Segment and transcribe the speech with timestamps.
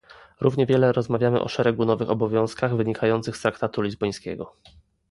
[0.41, 4.55] Równie wiele rozmawiamy o szeregu nowych obowiązkach wynikających z traktatu lizbońskiego